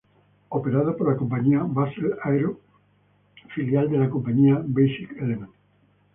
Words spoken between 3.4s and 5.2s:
filial de la compañía Basic